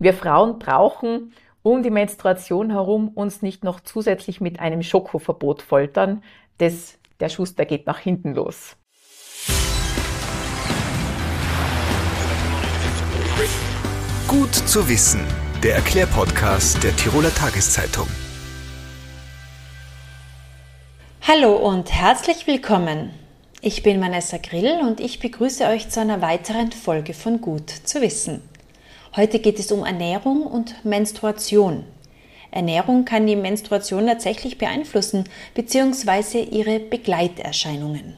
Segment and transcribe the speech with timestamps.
[0.00, 6.22] Wir Frauen brauchen um die Menstruation herum uns nicht noch zusätzlich mit einem Schokoverbot foltern,
[6.58, 8.76] das der Schuster geht nach hinten los.
[14.28, 15.20] Gut zu wissen,
[15.64, 18.06] der Erklärpodcast der Tiroler Tageszeitung.
[21.26, 23.10] Hallo und herzlich willkommen.
[23.62, 28.00] Ich bin Vanessa Grill und ich begrüße euch zu einer weiteren Folge von Gut zu
[28.00, 28.48] wissen.
[29.16, 31.84] Heute geht es um Ernährung und Menstruation.
[32.50, 35.24] Ernährung kann die Menstruation tatsächlich beeinflussen
[35.54, 36.42] bzw.
[36.42, 38.14] ihre Begleiterscheinungen.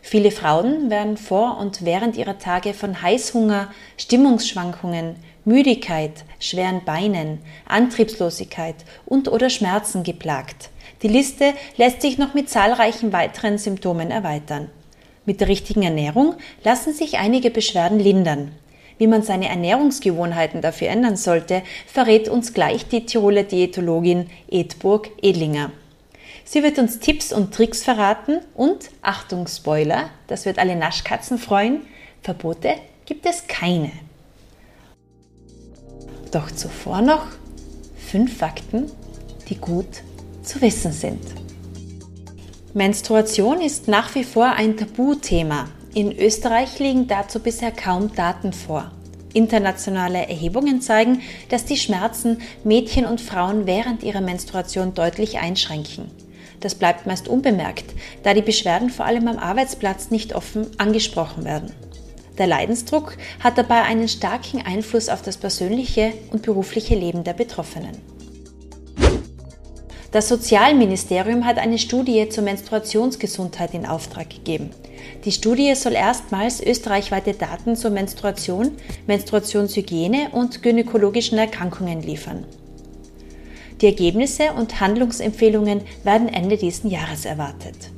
[0.00, 8.76] Viele Frauen werden vor und während ihrer Tage von Heißhunger, Stimmungsschwankungen, Müdigkeit, schweren Beinen, Antriebslosigkeit
[9.04, 10.70] und oder Schmerzen geplagt.
[11.02, 14.70] Die Liste lässt sich noch mit zahlreichen weiteren Symptomen erweitern.
[15.24, 18.52] Mit der richtigen Ernährung lassen sich einige Beschwerden lindern.
[18.98, 25.70] Wie man seine Ernährungsgewohnheiten dafür ändern sollte, verrät uns gleich die Tiroler Diätologin Edburg Edlinger.
[26.44, 31.80] Sie wird uns Tipps und Tricks verraten und, Achtung Spoiler, das wird alle Naschkatzen freuen,
[32.22, 33.90] Verbote gibt es keine.
[36.30, 37.26] Doch zuvor noch
[37.96, 38.90] fünf Fakten,
[39.48, 40.02] die gut
[40.42, 41.22] zu wissen sind.
[42.74, 45.68] Menstruation ist nach wie vor ein Tabuthema.
[45.96, 48.90] In Österreich liegen dazu bisher kaum Daten vor.
[49.32, 56.10] Internationale Erhebungen zeigen, dass die Schmerzen Mädchen und Frauen während ihrer Menstruation deutlich einschränken.
[56.60, 61.72] Das bleibt meist unbemerkt, da die Beschwerden vor allem am Arbeitsplatz nicht offen angesprochen werden.
[62.36, 67.96] Der Leidensdruck hat dabei einen starken Einfluss auf das persönliche und berufliche Leben der Betroffenen.
[70.12, 74.72] Das Sozialministerium hat eine Studie zur Menstruationsgesundheit in Auftrag gegeben.
[75.26, 78.70] Die Studie soll erstmals österreichweite Daten zur Menstruation,
[79.08, 82.44] Menstruationshygiene und gynäkologischen Erkrankungen liefern.
[83.80, 87.90] Die Ergebnisse und Handlungsempfehlungen werden Ende dieses Jahres erwartet.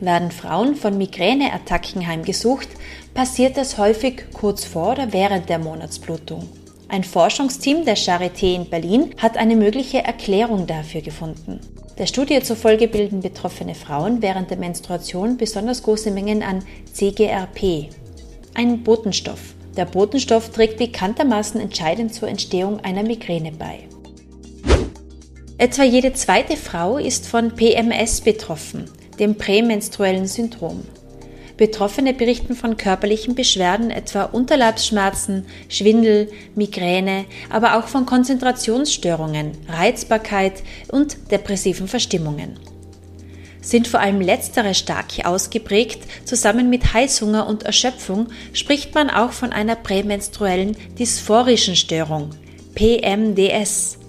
[0.00, 2.68] Werden Frauen von Migräneattacken heimgesucht,
[3.14, 6.46] passiert das häufig kurz vor oder während der Monatsblutung.
[6.92, 11.58] Ein Forschungsteam der Charité in Berlin hat eine mögliche Erklärung dafür gefunden.
[11.96, 17.88] Der Studie zufolge bilden betroffene Frauen während der Menstruation besonders große Mengen an CGRP,
[18.52, 19.54] einen Botenstoff.
[19.74, 23.88] Der Botenstoff trägt bekanntermaßen entscheidend zur Entstehung einer Migräne bei.
[25.56, 30.82] Etwa jede zweite Frau ist von PMS betroffen, dem prämenstruellen Syndrom.
[31.56, 41.30] Betroffene berichten von körperlichen Beschwerden, etwa Unterleibsschmerzen, Schwindel, Migräne, aber auch von Konzentrationsstörungen, Reizbarkeit und
[41.30, 42.58] depressiven Verstimmungen.
[43.60, 49.52] Sind vor allem letztere stark ausgeprägt, zusammen mit Heißhunger und Erschöpfung, spricht man auch von
[49.52, 52.30] einer prämenstruellen dysphorischen Störung,
[52.74, 54.01] PMDS.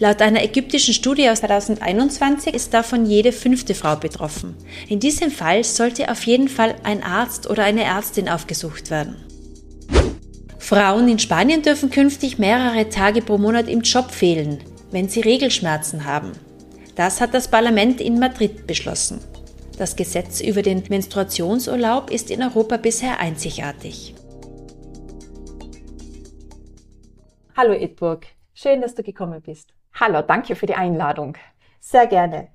[0.00, 4.54] Laut einer ägyptischen Studie aus 2021 ist davon jede fünfte Frau betroffen.
[4.88, 9.16] In diesem Fall sollte auf jeden Fall ein Arzt oder eine Ärztin aufgesucht werden.
[10.60, 16.04] Frauen in Spanien dürfen künftig mehrere Tage pro Monat im Job fehlen, wenn sie Regelschmerzen
[16.04, 16.32] haben.
[16.94, 19.18] Das hat das Parlament in Madrid beschlossen.
[19.78, 24.14] Das Gesetz über den Menstruationsurlaub ist in Europa bisher einzigartig.
[27.56, 29.77] Hallo Edburg, schön, dass du gekommen bist.
[30.00, 31.36] Hallo, danke für die Einladung.
[31.80, 32.48] Sehr gerne.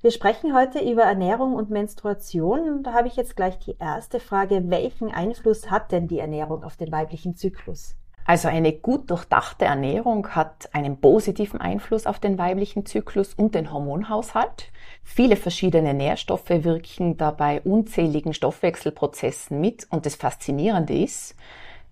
[0.00, 2.70] Wir sprechen heute über Ernährung und Menstruation.
[2.70, 4.70] Und da habe ich jetzt gleich die erste Frage.
[4.70, 7.96] Welchen Einfluss hat denn die Ernährung auf den weiblichen Zyklus?
[8.24, 13.74] Also eine gut durchdachte Ernährung hat einen positiven Einfluss auf den weiblichen Zyklus und den
[13.74, 14.72] Hormonhaushalt.
[15.04, 21.36] Viele verschiedene Nährstoffe wirken dabei unzähligen Stoffwechselprozessen mit und das Faszinierende ist,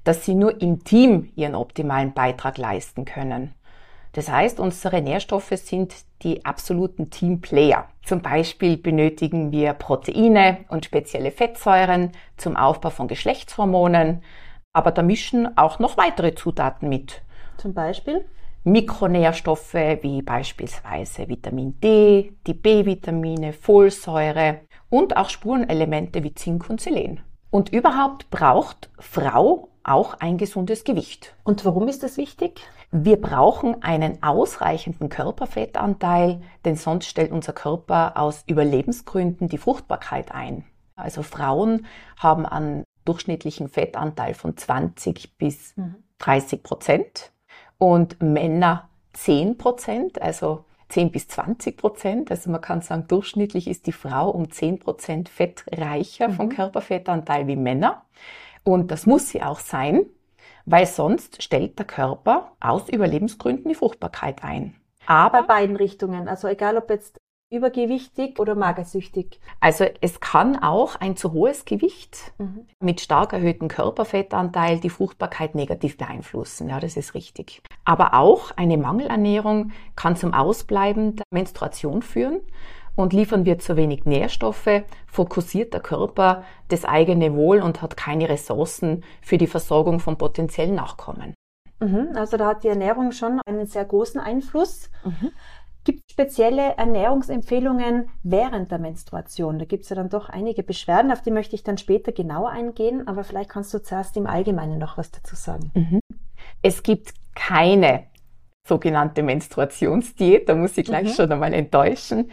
[0.03, 3.55] dass sie nur im Team ihren optimalen Beitrag leisten können.
[4.15, 5.93] Das heißt, unsere Nährstoffe sind
[6.23, 7.89] die absoluten Teamplayer.
[8.05, 14.23] Zum Beispiel benötigen wir Proteine und spezielle Fettsäuren zum Aufbau von Geschlechtshormonen,
[14.73, 17.23] aber da mischen auch noch weitere Zutaten mit.
[17.57, 18.25] Zum Beispiel?
[18.63, 27.21] Mikronährstoffe wie beispielsweise Vitamin D, die B-Vitamine, Folsäure und auch Spurenelemente wie Zink und Selen.
[27.51, 31.35] Und überhaupt braucht Frau auch ein gesundes Gewicht.
[31.45, 32.61] Und warum ist das wichtig?
[32.91, 40.65] Wir brauchen einen ausreichenden Körperfettanteil, denn sonst stellt unser Körper aus Überlebensgründen die Fruchtbarkeit ein.
[40.97, 41.87] Also Frauen
[42.17, 45.75] haben einen durchschnittlichen Fettanteil von 20 bis
[46.19, 47.33] 30 Prozent
[47.79, 52.31] und Männer 10 Prozent, also 10 bis 20 Prozent.
[52.31, 56.33] Also man kann sagen, durchschnittlich ist die Frau um 10 Prozent fettreicher mhm.
[56.35, 58.05] vom Körperfettanteil wie Männer.
[58.63, 60.07] Und das muss sie auch sein,
[60.67, 64.75] weil sonst stellt der Körper aus Überlebensgründen die Fruchtbarkeit ein.
[65.07, 67.19] Aber bei beiden Richtungen, also egal ob jetzt
[67.55, 69.39] übergewichtig oder magersüchtig.
[69.61, 72.67] Also es kann auch ein zu hohes Gewicht mhm.
[72.81, 76.69] mit stark erhöhtem Körperfettanteil die Fruchtbarkeit negativ beeinflussen.
[76.69, 77.63] Ja, das ist richtig.
[77.85, 82.41] Aber auch eine Mangelernährung kann zum Ausbleiben der Menstruation führen.
[82.97, 88.29] Und liefern wir zu wenig Nährstoffe, fokussiert der Körper das eigene Wohl und hat keine
[88.29, 91.35] Ressourcen für die Versorgung von potenziellen Nachkommen.
[91.81, 94.91] Mhm, also da hat die Ernährung schon einen sehr großen Einfluss.
[95.05, 95.33] Mhm.
[95.85, 99.59] Gibt es spezielle Ernährungsempfehlungen während der Menstruation?
[99.59, 102.51] Da gibt es ja dann doch einige Beschwerden, auf die möchte ich dann später genauer
[102.51, 105.71] eingehen, aber vielleicht kannst du zuerst im Allgemeinen noch was dazu sagen.
[105.75, 106.01] Mhm.
[106.63, 108.05] Es gibt keine
[108.67, 111.13] sogenannte Menstruationsdiät, da muss ich gleich mhm.
[111.13, 112.31] schon einmal enttäuschen.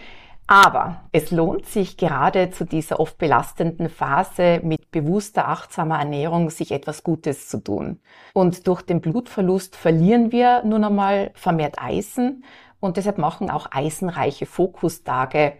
[0.51, 6.73] Aber es lohnt sich gerade zu dieser oft belastenden Phase mit bewusster, achtsamer Ernährung sich
[6.73, 8.01] etwas Gutes zu tun.
[8.33, 12.43] Und durch den Blutverlust verlieren wir nun einmal vermehrt Eisen
[12.81, 15.53] und deshalb machen auch eisenreiche Fokustage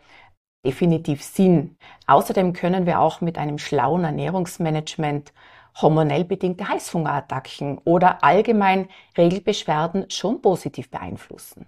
[0.65, 1.77] definitiv Sinn.
[2.07, 5.31] Außerdem können wir auch mit einem schlauen Ernährungsmanagement
[5.81, 11.65] hormonell bedingte Heißhungerattacken oder allgemein Regelbeschwerden schon positiv beeinflussen.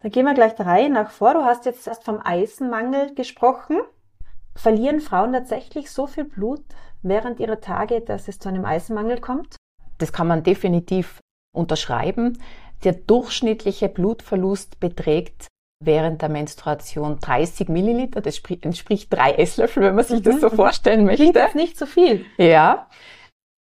[0.00, 1.34] Dann gehen wir gleich der Reihe nach vor.
[1.34, 3.80] Du hast jetzt erst vom Eisenmangel gesprochen.
[4.54, 6.64] Verlieren Frauen tatsächlich so viel Blut
[7.02, 9.56] während ihrer Tage, dass es zu einem Eisenmangel kommt?
[9.98, 11.20] Das kann man definitiv
[11.54, 12.38] unterschreiben.
[12.84, 15.48] Der durchschnittliche Blutverlust beträgt
[15.82, 18.22] während der Menstruation 30 Milliliter.
[18.22, 20.56] Das entspricht drei Esslöffel, wenn man sich das so mhm.
[20.56, 21.22] vorstellen möchte.
[21.22, 22.24] Klingt jetzt nicht so viel.
[22.38, 22.88] Ja.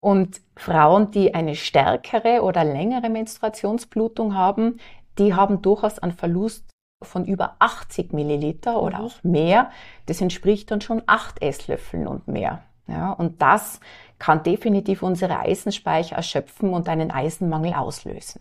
[0.00, 4.78] Und Frauen, die eine stärkere oder längere Menstruationsblutung haben,
[5.18, 6.68] die haben durchaus einen Verlust
[7.02, 9.04] von über 80 Milliliter oder mhm.
[9.04, 9.70] auch mehr.
[10.06, 12.62] Das entspricht dann schon acht Esslöffeln und mehr.
[12.88, 13.80] Ja, und das
[14.18, 18.40] kann definitiv unsere Eisenspeicher erschöpfen und einen Eisenmangel auslösen.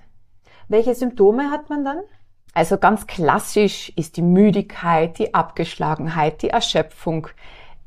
[0.68, 2.00] Welche Symptome hat man dann?
[2.54, 7.28] Also ganz klassisch ist die Müdigkeit, die Abgeschlagenheit, die Erschöpfung,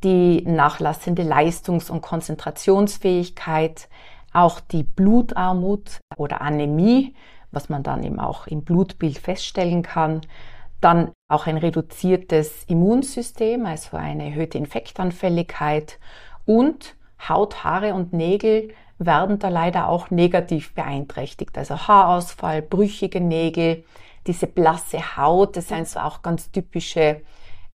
[0.04, 3.88] die nachlassende Leistungs- und Konzentrationsfähigkeit,
[4.32, 7.14] auch die Blutarmut oder Anämie,
[7.50, 10.22] was man dann eben auch im Blutbild feststellen kann.
[10.80, 15.98] Dann auch ein reduziertes Immunsystem, also eine erhöhte Infektanfälligkeit
[16.46, 16.94] und
[17.28, 21.56] Haut, Haare und Nägel werden da leider auch negativ beeinträchtigt.
[21.58, 23.84] Also Haarausfall, brüchige Nägel,
[24.26, 27.22] diese blasse Haut, das sind so auch ganz typische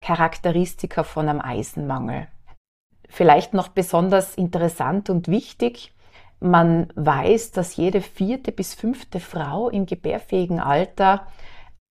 [0.01, 2.29] Charakteristika von einem Eisenmangel.
[3.09, 5.93] Vielleicht noch besonders interessant und wichtig,
[6.43, 11.27] man weiß, dass jede vierte bis fünfte Frau im gebärfähigen Alter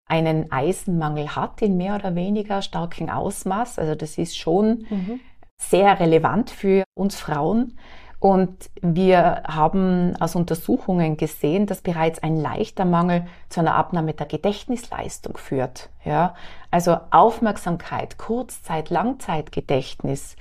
[0.06, 3.78] einen Eisenmangel hat in mehr oder weniger starkem Ausmaß.
[3.78, 5.20] Also das ist schon mhm.
[5.56, 7.78] sehr relevant für uns Frauen.
[8.20, 14.24] Und wir haben aus Untersuchungen gesehen, dass bereits ein leichter Mangel zu einer Abnahme der
[14.24, 15.90] Gedächtnisleistung führt.
[16.06, 16.34] Ja,
[16.70, 20.36] also Aufmerksamkeit, Kurzzeit, Langzeitgedächtnis,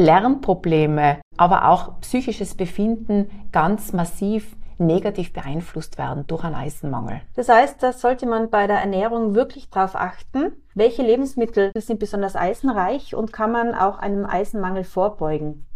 [0.00, 7.20] Lernprobleme, aber auch psychisches Befinden ganz massiv negativ beeinflusst werden durch einen Eisenmangel.
[7.36, 12.34] Das heißt, da sollte man bei der Ernährung wirklich darauf achten, welche Lebensmittel sind besonders
[12.34, 15.66] eisenreich und kann man auch einem Eisenmangel vorbeugen.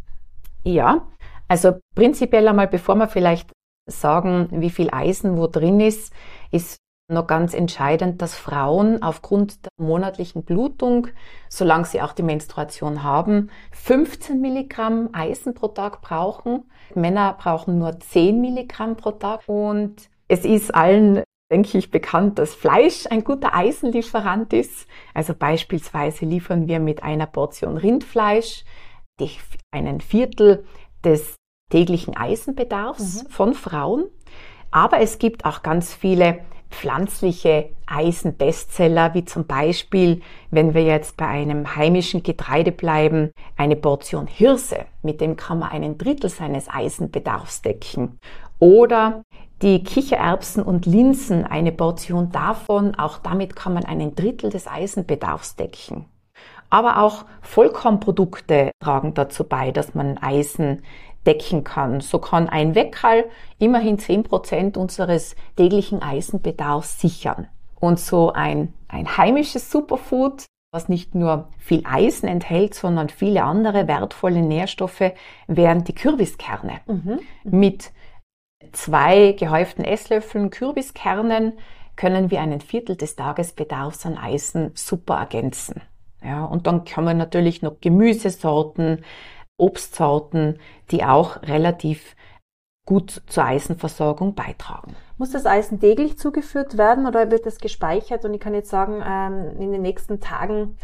[0.62, 1.06] Ja,
[1.48, 3.52] also prinzipiell einmal, bevor wir vielleicht
[3.86, 6.12] sagen, wie viel Eisen wo drin ist,
[6.50, 11.08] ist noch ganz entscheidend, dass Frauen aufgrund der monatlichen Blutung,
[11.48, 16.64] solange sie auch die Menstruation haben, 15 Milligramm Eisen pro Tag brauchen.
[16.94, 19.42] Männer brauchen nur 10 Milligramm pro Tag.
[19.46, 24.88] Und es ist allen, denke ich, bekannt, dass Fleisch ein guter Eisenlieferant ist.
[25.12, 28.64] Also beispielsweise liefern wir mit einer Portion Rindfleisch
[29.70, 30.64] einen Viertel
[31.04, 31.36] des
[31.70, 33.28] täglichen Eisenbedarfs mhm.
[33.28, 34.06] von Frauen.
[34.70, 36.40] Aber es gibt auch ganz viele
[36.74, 44.26] pflanzliche Eisenbestseller, wie zum Beispiel, wenn wir jetzt bei einem heimischen Getreide bleiben, eine Portion
[44.26, 48.18] Hirse, mit dem kann man einen Drittel seines Eisenbedarfs decken.
[48.58, 49.22] Oder
[49.62, 55.56] die Kichererbsen und Linsen, eine Portion davon, auch damit kann man einen Drittel des Eisenbedarfs
[55.56, 56.06] decken.
[56.70, 60.82] Aber auch Vollkornprodukte tragen dazu bei, dass man Eisen
[61.26, 62.00] decken kann.
[62.00, 63.24] So kann ein Weckhall
[63.58, 67.48] immerhin 10% unseres täglichen Eisenbedarfs sichern.
[67.80, 73.86] Und so ein, ein heimisches Superfood, was nicht nur viel Eisen enthält, sondern viele andere
[73.86, 75.12] wertvolle Nährstoffe,
[75.46, 76.80] wären die Kürbiskerne.
[76.86, 77.20] Mhm.
[77.44, 77.92] Mit
[78.72, 81.54] zwei gehäuften Esslöffeln Kürbiskernen
[81.96, 85.80] können wir einen Viertel des Tagesbedarfs an Eisen super ergänzen.
[86.22, 89.04] Ja, und dann kann man natürlich noch Gemüsesorten,
[89.64, 90.58] Obstsorten,
[90.90, 92.14] die auch relativ
[92.86, 94.94] gut zur Eisenversorgung beitragen.
[95.16, 98.24] Muss das Eisen täglich zugeführt werden oder wird das gespeichert?
[98.24, 100.76] Und ich kann jetzt sagen, ähm, in den nächsten Tagen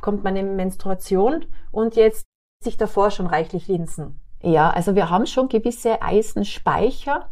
[0.00, 2.24] kommt meine Menstruation und jetzt
[2.62, 4.20] sich davor schon reichlich linsen.
[4.42, 7.30] Ja, also wir haben schon gewisse Eisenspeicher,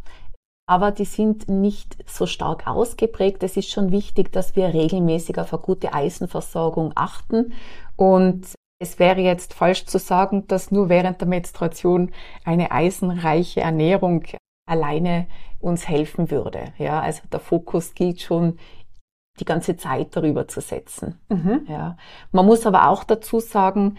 [0.67, 3.43] aber die sind nicht so stark ausgeprägt.
[3.43, 7.53] Es ist schon wichtig, dass wir regelmäßig auf eine gute Eisenversorgung achten
[7.97, 12.11] und es wäre jetzt falsch zu sagen, dass nur während der Menstruation
[12.43, 14.25] eine eisenreiche Ernährung
[14.69, 15.27] alleine
[15.59, 16.73] uns helfen würde.
[16.77, 18.59] Ja, also der Fokus gilt schon
[19.39, 21.19] die ganze Zeit darüber zu setzen.
[21.29, 21.65] Mhm.
[21.67, 21.97] Ja.
[22.31, 23.97] Man muss aber auch dazu sagen,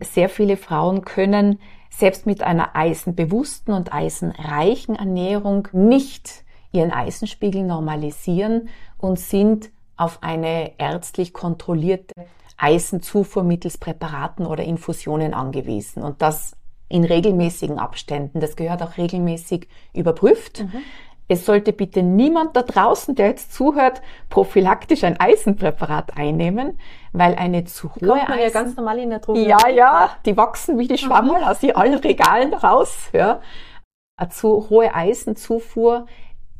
[0.00, 1.58] sehr viele Frauen können
[1.88, 8.68] selbst mit einer eisenbewussten und eisenreichen Ernährung nicht ihren Eisenspiegel normalisieren
[8.98, 16.02] und sind auf eine ärztlich kontrollierte Eisenzufuhr mittels Präparaten oder Infusionen angewiesen.
[16.02, 16.56] Und das
[16.88, 18.40] in regelmäßigen Abständen.
[18.40, 20.62] Das gehört auch regelmäßig überprüft.
[20.62, 20.82] Mhm.
[21.26, 26.78] Es sollte bitte niemand da draußen, der jetzt zuhört, prophylaktisch ein Eisenpräparat einnehmen,
[27.12, 29.40] weil eine zu hohe Kommt man Eisen, ja ganz normal in der Droge.
[29.40, 31.44] Ja, ja, die wachsen wie die Schwammel mhm.
[31.44, 33.08] aus allen Regalen raus.
[33.14, 33.40] Ja.
[34.16, 36.06] Eine zu hohe Eisenzufuhr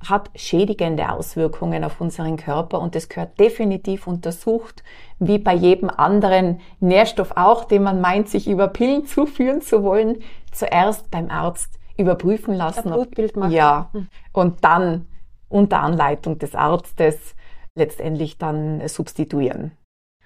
[0.09, 4.83] hat schädigende Auswirkungen auf unseren Körper und es gehört definitiv untersucht,
[5.19, 10.23] wie bei jedem anderen Nährstoff auch, den man meint, sich über Pillen zuführen zu wollen,
[10.53, 12.89] zuerst beim Arzt überprüfen lassen.
[12.89, 13.53] Ein Blutbild machen.
[13.53, 13.91] Ja.
[13.93, 14.09] Hm.
[14.33, 15.07] Und dann
[15.49, 17.35] unter Anleitung des Arztes
[17.75, 19.73] letztendlich dann substituieren.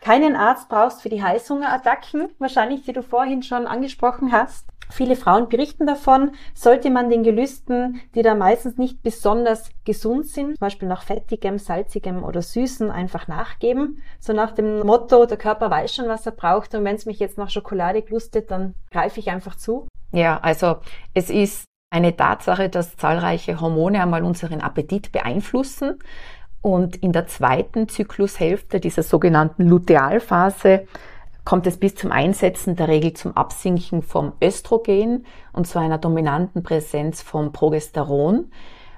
[0.00, 4.66] Keinen Arzt brauchst für die Heißhungerattacken, wahrscheinlich, die du vorhin schon angesprochen hast.
[4.90, 10.56] Viele Frauen berichten davon, sollte man den Gelüsten, die da meistens nicht besonders gesund sind,
[10.56, 14.02] zum Beispiel nach fettigem, salzigem oder süßen, einfach nachgeben.
[14.18, 17.18] So nach dem Motto, der Körper weiß schon, was er braucht und wenn es mich
[17.18, 19.86] jetzt nach Schokolade lustet, dann greife ich einfach zu.
[20.12, 20.76] Ja, also
[21.14, 25.98] es ist eine Tatsache, dass zahlreiche Hormone einmal unseren Appetit beeinflussen.
[26.60, 30.86] Und in der zweiten Zyklushälfte dieser sogenannten Lutealphase
[31.48, 35.24] kommt es bis zum Einsetzen der Regel zum Absinken vom Östrogen
[35.54, 38.52] und zu einer dominanten Präsenz vom Progesteron.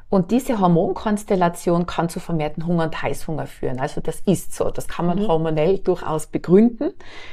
[0.08, 3.78] Und diese Hormonkonstellation kann zu vermehrten Hunger und Heißhunger führen.
[3.78, 4.68] Also das ist so.
[4.72, 5.28] Das kann man mhm.
[5.28, 6.90] hormonell durchaus begründen.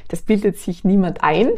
[0.08, 1.50] Das bildet sich niemand ein.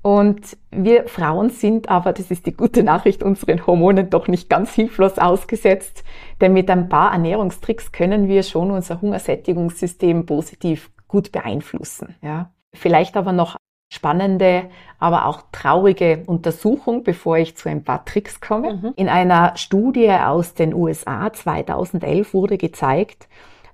[0.00, 4.72] Und wir Frauen sind aber, das ist die gute Nachricht, unseren Hormonen doch nicht ganz
[4.72, 6.02] hilflos ausgesetzt,
[6.40, 12.14] denn mit ein paar Ernährungstricks können wir schon unser Hungersättigungssystem positiv gut beeinflussen.
[12.22, 12.50] Ja.
[12.74, 13.56] Vielleicht aber noch
[13.92, 18.74] spannende, aber auch traurige Untersuchung, bevor ich zu ein paar Tricks komme.
[18.74, 18.92] Mhm.
[18.96, 23.28] In einer Studie aus den USA 2011 wurde gezeigt,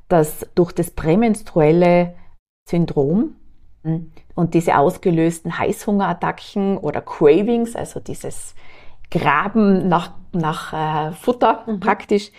[0.08, 2.14] dass durch das prämenstruelle
[2.68, 3.36] Syndrom
[4.34, 8.54] und diese ausgelösten Heißhungerattacken oder Cravings, also dieses
[9.10, 10.72] Graben nach, nach
[11.10, 11.80] äh, Futter mhm.
[11.80, 12.30] praktisch,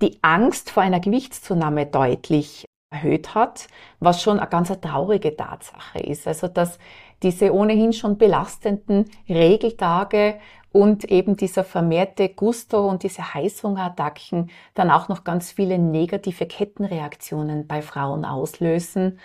[0.00, 3.66] die Angst vor einer Gewichtszunahme deutlich erhöht hat,
[4.00, 6.26] was schon eine ganz traurige Tatsache ist.
[6.26, 6.78] Also dass
[7.22, 10.38] diese ohnehin schon belastenden Regeltage
[10.72, 17.66] und eben dieser vermehrte Gusto und diese Heißhungerattacken dann auch noch ganz viele negative Kettenreaktionen
[17.66, 19.18] bei Frauen auslösen.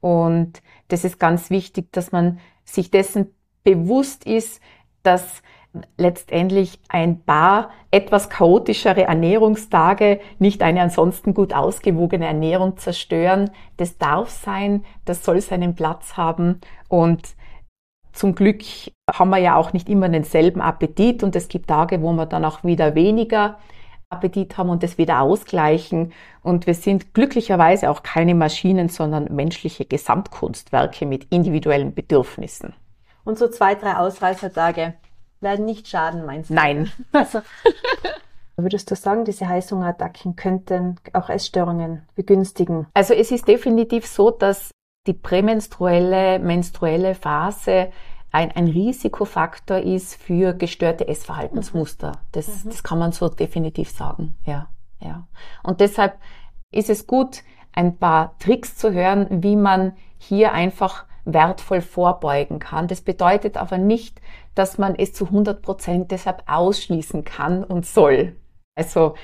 [0.00, 4.60] Und das ist ganz wichtig, dass man sich dessen bewusst ist,
[5.02, 5.42] dass
[5.96, 13.50] letztendlich ein paar etwas chaotischere Ernährungstage nicht eine ansonsten gut ausgewogene Ernährung zerstören.
[13.76, 17.34] Das darf sein, das soll seinen Platz haben und
[18.12, 18.62] zum Glück
[19.12, 22.44] haben wir ja auch nicht immer denselben Appetit und es gibt Tage, wo wir dann
[22.44, 23.58] auch wieder weniger
[24.08, 26.12] Appetit haben und das wieder ausgleichen.
[26.42, 32.74] Und wir sind glücklicherweise auch keine Maschinen, sondern menschliche Gesamtkunstwerke mit individuellen Bedürfnissen.
[33.24, 34.94] Und so zwei, drei Ausreißertage
[35.44, 36.54] werden nicht schaden, meinst du?
[36.54, 36.90] Nein.
[37.12, 37.42] Also,
[38.56, 42.86] würdest du sagen, diese Heißhungerattacken könnten auch Essstörungen begünstigen?
[42.94, 44.70] Also es ist definitiv so, dass
[45.06, 47.90] die prämenstruelle, menstruelle Phase
[48.34, 52.12] ein, ein Risikofaktor ist für gestörte Essverhaltensmuster.
[52.32, 52.70] Das, mhm.
[52.70, 54.34] das kann man so definitiv sagen.
[54.44, 54.68] Ja,
[55.00, 55.28] ja.
[55.62, 56.18] Und deshalb
[56.72, 62.88] ist es gut, ein paar Tricks zu hören, wie man hier einfach wertvoll vorbeugen kann.
[62.88, 64.20] Das bedeutet aber nicht,
[64.54, 68.36] dass man es zu 100 Prozent deshalb ausschließen kann und soll.
[68.76, 69.14] Also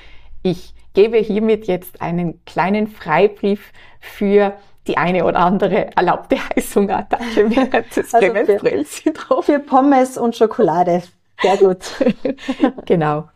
[0.42, 4.54] ich gebe hiermit jetzt einen kleinen Freibrief für
[4.86, 9.46] die eine oder andere erlaubte Heißhungerattacke während des also Prämenstruellsyndroms.
[9.46, 11.02] Für Pommes und Schokolade.
[11.40, 11.78] Sehr gut.
[12.86, 13.28] genau.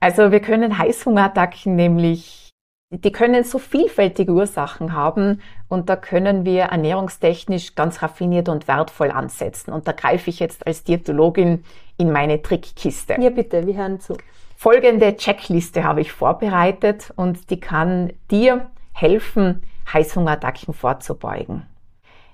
[0.00, 2.49] Also wir können Heißhungerattacken nämlich,
[2.90, 9.12] die können so vielfältige Ursachen haben und da können wir ernährungstechnisch ganz raffiniert und wertvoll
[9.12, 9.72] ansetzen.
[9.72, 11.64] Und da greife ich jetzt als Diätologin
[11.96, 13.16] in meine Trickkiste.
[13.20, 14.16] Ja, bitte, wir hören zu.
[14.56, 21.66] Folgende Checkliste habe ich vorbereitet und die kann dir helfen, Heißhungerattacken vorzubeugen.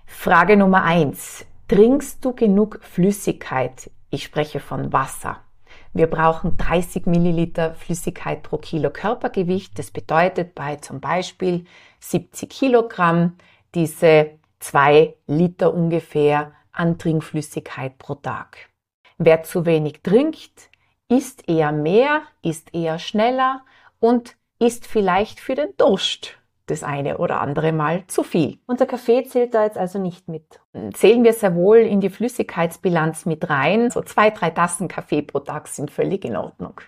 [0.06, 3.90] Frage Nummer eins: Trinkst du genug Flüssigkeit?
[4.08, 5.36] Ich spreche von Wasser.
[5.96, 9.78] Wir brauchen 30 Milliliter Flüssigkeit pro Kilo Körpergewicht.
[9.78, 11.64] Das bedeutet bei zum Beispiel
[12.00, 13.38] 70 Kilogramm
[13.74, 18.68] diese zwei Liter ungefähr an Trinkflüssigkeit pro Tag.
[19.16, 20.68] Wer zu wenig trinkt,
[21.08, 23.64] isst eher mehr, isst eher schneller
[23.98, 28.58] und isst vielleicht für den Durst das eine oder andere Mal zu viel.
[28.66, 30.60] Und der Kaffee zählt da jetzt also nicht mit.
[30.94, 33.90] Zählen wir sehr wohl in die Flüssigkeitsbilanz mit rein.
[33.90, 36.80] So zwei, drei Tassen Kaffee pro Tag sind völlig in Ordnung.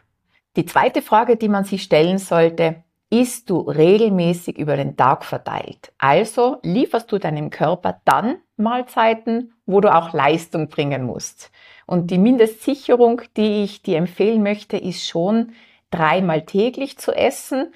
[0.57, 5.93] Die zweite Frage, die man sich stellen sollte, isst du regelmäßig über den Tag verteilt?
[5.99, 11.51] Also lieferst du deinem Körper dann Mahlzeiten, wo du auch Leistung bringen musst.
[11.87, 15.53] Und die Mindestsicherung, die ich dir empfehlen möchte, ist schon
[15.91, 17.73] dreimal täglich zu essen.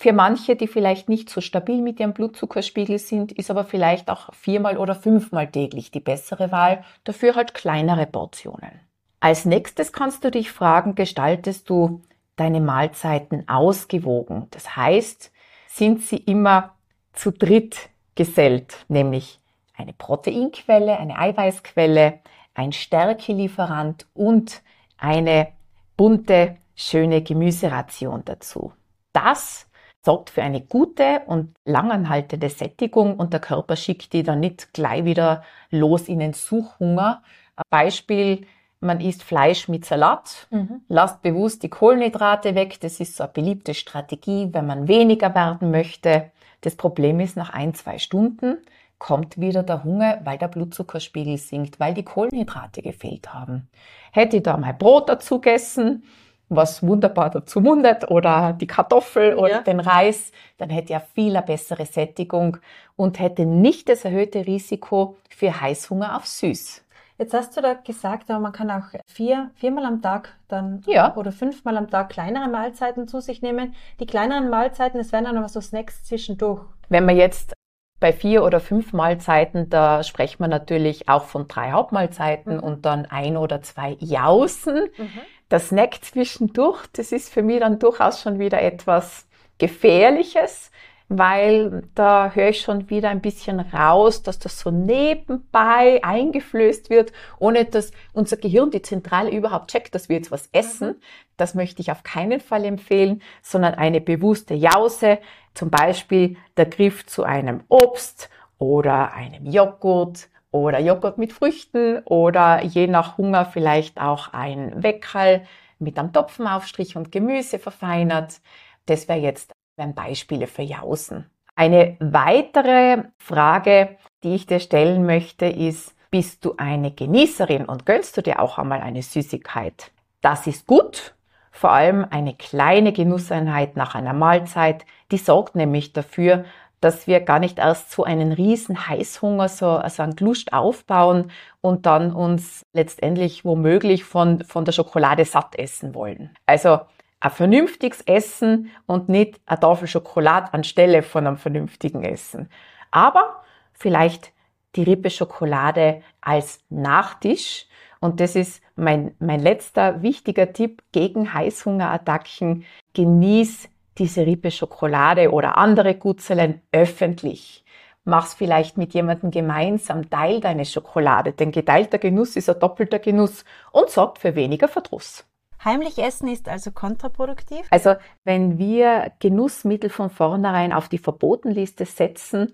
[0.00, 4.32] Für manche, die vielleicht nicht so stabil mit ihrem Blutzuckerspiegel sind, ist aber vielleicht auch
[4.32, 8.70] viermal oder fünfmal täglich die bessere Wahl, dafür halt kleinere Portionen.
[9.18, 12.02] Als nächstes kannst du dich fragen, gestaltest du
[12.36, 14.46] deine Mahlzeiten ausgewogen?
[14.52, 15.32] Das heißt,
[15.66, 16.76] sind sie immer
[17.12, 19.40] zu dritt gesellt, nämlich
[19.76, 22.20] eine Proteinquelle, eine Eiweißquelle,
[22.54, 24.62] ein Stärkelieferant und
[24.96, 25.48] eine
[25.96, 28.72] bunte, schöne Gemüseration dazu.
[29.12, 29.67] Das
[30.08, 35.04] sorgt für eine gute und langanhaltende Sättigung und der Körper schickt die dann nicht gleich
[35.04, 37.22] wieder los in den Suchhunger.
[37.68, 38.46] Beispiel,
[38.80, 40.80] man isst Fleisch mit Salat, mhm.
[40.88, 42.80] lasst bewusst die Kohlenhydrate weg.
[42.80, 46.30] Das ist so eine beliebte Strategie, wenn man weniger werden möchte.
[46.62, 48.56] Das Problem ist, nach ein, zwei Stunden
[48.96, 53.68] kommt wieder der Hunger, weil der Blutzuckerspiegel sinkt, weil die Kohlenhydrate gefehlt haben.
[54.12, 56.02] Hätte ich da mal Brot dazu gegessen,
[56.48, 59.60] was wunderbar dazu mundet oder die Kartoffel oder ja.
[59.60, 62.58] den Reis, dann hätte er viel eine bessere Sättigung
[62.96, 66.84] und hätte nicht das erhöhte Risiko für Heißhunger auf süß.
[67.18, 71.16] Jetzt hast du da gesagt, man kann auch vier, viermal am Tag dann ja.
[71.16, 73.74] oder fünfmal am Tag kleinere Mahlzeiten zu sich nehmen.
[73.98, 76.62] Die kleineren Mahlzeiten, das wären dann aber so Snacks zwischendurch.
[76.88, 77.54] Wenn man jetzt
[77.98, 82.62] bei vier oder fünf Mahlzeiten, da sprechen wir natürlich auch von drei Hauptmahlzeiten mhm.
[82.62, 84.88] und dann ein oder zwei Jausen.
[84.96, 89.26] Mhm der Snack zwischendurch, das ist für mich dann durchaus schon wieder etwas
[89.58, 90.70] Gefährliches,
[91.08, 97.12] weil da höre ich schon wieder ein bisschen raus, dass das so nebenbei eingeflößt wird,
[97.38, 101.00] ohne dass unser Gehirn, die Zentrale überhaupt checkt, dass wir jetzt was essen.
[101.38, 105.18] Das möchte ich auf keinen Fall empfehlen, sondern eine bewusste Jause,
[105.54, 112.62] zum Beispiel der Griff zu einem Obst oder einem Joghurt oder Joghurt mit Früchten oder
[112.62, 115.42] je nach Hunger vielleicht auch ein Weckerl
[115.78, 118.40] mit einem Topfenaufstrich und Gemüse verfeinert.
[118.86, 121.30] Das wäre jetzt ein Beispiele für Jausen.
[121.54, 128.16] Eine weitere Frage, die ich dir stellen möchte, ist, bist du eine Genießerin und gönnst
[128.16, 129.92] du dir auch einmal eine Süßigkeit?
[130.20, 131.14] Das ist gut.
[131.50, 136.44] Vor allem eine kleine Genusseinheit nach einer Mahlzeit, die sorgt nämlich dafür,
[136.80, 141.86] dass wir gar nicht erst so einen riesen Heißhunger, so also einen Lust aufbauen und
[141.86, 146.30] dann uns letztendlich womöglich von, von der Schokolade satt essen wollen.
[146.46, 146.80] Also
[147.20, 152.48] ein vernünftiges Essen und nicht eine Tafel Schokolade anstelle von einem vernünftigen Essen.
[152.90, 154.32] Aber vielleicht
[154.76, 157.66] die Rippe Schokolade als Nachtisch.
[158.00, 162.64] Und das ist mein, mein letzter wichtiger Tipp gegen Heißhungerattacken.
[162.94, 167.64] Genieß diese Rippe Schokolade oder andere Gutzelen öffentlich.
[168.04, 173.44] Mach's vielleicht mit jemandem gemeinsam, teil deine Schokolade, denn geteilter Genuss ist ein doppelter Genuss
[173.70, 175.26] und sorgt für weniger Verdruss.
[175.64, 177.66] Heimlich essen ist also kontraproduktiv?
[177.70, 182.52] Also wenn wir Genussmittel von vornherein auf die Verbotenliste setzen,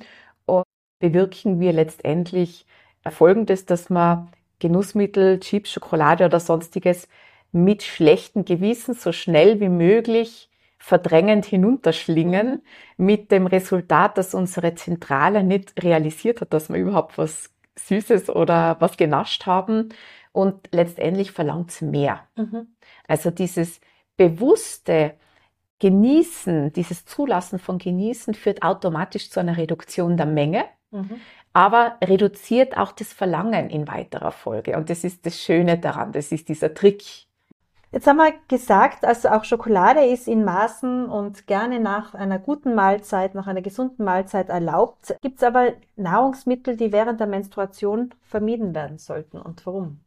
[0.99, 2.67] bewirken wir letztendlich
[3.09, 7.09] Folgendes, dass man Genussmittel, Chips, Schokolade oder sonstiges
[7.53, 10.49] mit schlechtem Gewissen so schnell wie möglich
[10.85, 12.61] verdrängend hinunterschlingen
[12.99, 18.77] mit dem Resultat, dass unsere Zentrale nicht realisiert hat, dass wir überhaupt was Süßes oder
[18.81, 19.89] was genascht haben
[20.33, 22.29] und letztendlich verlangt es mehr.
[22.37, 22.77] Mhm.
[23.09, 23.81] Also dieses
[24.19, 25.15] bewusste
[25.79, 31.19] Genießen, dieses Zulassen von Genießen führt automatisch zu einer Reduktion der Menge, mhm.
[31.55, 34.77] aber reduziert auch das Verlangen in weiterer Folge.
[34.77, 37.27] Und das ist das Schöne daran, das ist dieser Trick,
[37.95, 42.75] Jetzt haben wir gesagt, also auch Schokolade ist in Maßen und gerne nach einer guten
[42.75, 45.15] Mahlzeit, nach einer gesunden Mahlzeit erlaubt.
[45.23, 50.01] Gibt es aber Nahrungsmittel, die während der Menstruation vermieden werden sollten und warum?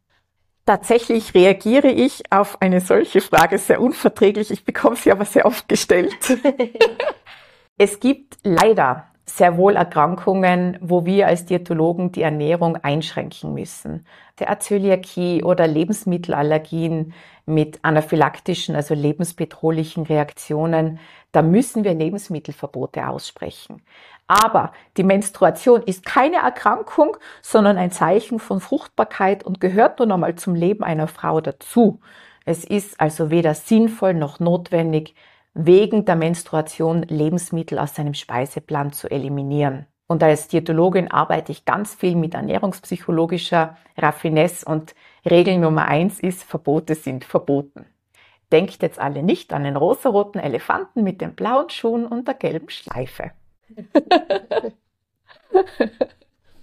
[0.66, 4.50] Tatsächlich reagiere ich auf eine solche Frage sehr unverträglich.
[4.50, 6.14] Ich bekomme sie aber sehr oft gestellt.
[7.78, 14.06] es gibt leider sehr wohl Erkrankungen, wo wir als Diätologen die Ernährung einschränken müssen.
[14.38, 17.12] Der Zöliakie oder Lebensmittelallergien
[17.44, 20.98] mit anaphylaktischen, also lebensbedrohlichen Reaktionen,
[21.32, 23.82] da müssen wir Lebensmittelverbote aussprechen.
[24.26, 30.34] Aber die Menstruation ist keine Erkrankung, sondern ein Zeichen von Fruchtbarkeit und gehört nun einmal
[30.36, 32.00] zum Leben einer Frau dazu.
[32.44, 35.14] Es ist also weder sinnvoll noch notwendig,
[35.60, 39.86] wegen der Menstruation Lebensmittel aus seinem Speiseplan zu eliminieren.
[40.06, 44.94] Und als Diätologin arbeite ich ganz viel mit ernährungspsychologischer Raffinesse und
[45.28, 47.86] Regel Nummer eins ist, Verbote sind verboten.
[48.52, 52.70] Denkt jetzt alle nicht an den rosaroten Elefanten mit den blauen Schuhen und der gelben
[52.70, 53.32] Schleife.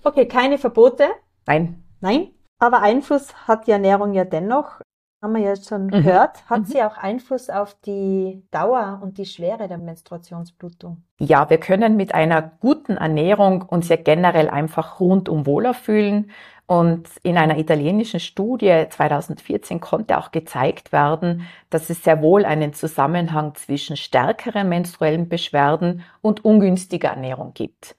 [0.03, 1.10] okay, keine Verbote.
[1.45, 1.84] Nein.
[1.99, 2.31] Nein.
[2.60, 4.79] Aber Einfluss hat die Ernährung ja dennoch.
[5.25, 5.89] Haben wir jetzt schon mhm.
[5.89, 6.47] gehört.
[6.47, 6.65] Hat mhm.
[6.65, 11.01] sie auch Einfluss auf die Dauer und die Schwere der Menstruationsblutung?
[11.17, 16.29] Ja, wir können mit einer guten Ernährung uns ja generell einfach rundum wohler fühlen.
[16.67, 22.73] Und in einer italienischen Studie 2014 konnte auch gezeigt werden, dass es sehr wohl einen
[22.73, 27.95] Zusammenhang zwischen stärkeren menstruellen Beschwerden und ungünstiger Ernährung gibt.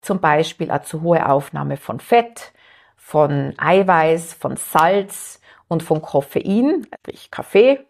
[0.00, 2.52] Zum Beispiel eine zu hohe Aufnahme von Fett,
[2.94, 7.80] von Eiweiß, von Salz und von Koffein, sprich Kaffee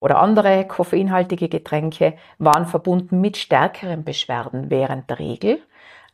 [0.00, 5.60] oder andere koffeinhaltige Getränke, waren verbunden mit stärkeren Beschwerden während der Regel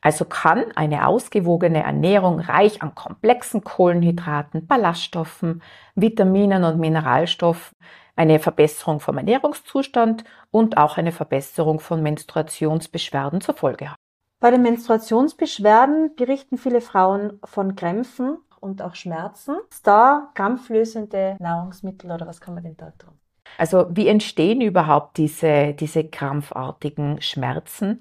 [0.04, 5.62] also kann eine ausgewogene Ernährung reich an komplexen Kohlenhydraten, Ballaststoffen,
[5.94, 7.74] Vitaminen und Mineralstoffen
[8.14, 13.96] eine Verbesserung vom Ernährungszustand und auch eine Verbesserung von Menstruationsbeschwerden zur Folge haben.
[14.40, 19.56] Bei den Menstruationsbeschwerden berichten viele Frauen von Krämpfen und auch Schmerzen.
[19.70, 23.12] Ist da krampflösende Nahrungsmittel oder was kann man denn da tun?
[23.58, 28.00] Also wie entstehen überhaupt diese, diese krampfartigen Schmerzen?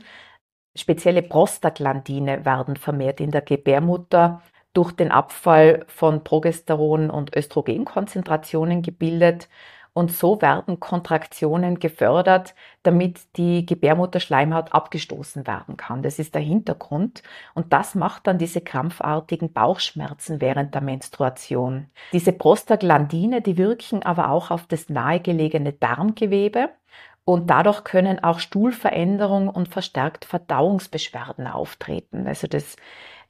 [0.76, 4.42] Spezielle Prostaglandine werden vermehrt in der Gebärmutter
[4.74, 9.50] durch den Abfall von Progesteron und Östrogenkonzentrationen gebildet
[9.94, 16.02] und so werden Kontraktionen gefördert, damit die Gebärmutterschleimhaut abgestoßen werden kann.
[16.02, 17.22] Das ist der Hintergrund
[17.54, 21.88] und das macht dann diese krampfartigen Bauchschmerzen während der Menstruation.
[22.12, 26.70] Diese Prostaglandine, die wirken aber auch auf das nahegelegene Darmgewebe
[27.26, 32.28] und dadurch können auch Stuhlveränderungen und verstärkt Verdauungsbeschwerden auftreten.
[32.28, 32.76] Also das